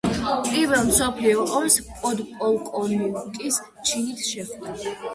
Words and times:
პირველ 0.45 0.87
მსოფლიო 0.87 1.43
ომს 1.59 1.77
პოდპოლკოვნიკის 1.99 3.63
ჩინით 3.93 4.29
შეხვდა. 4.35 4.79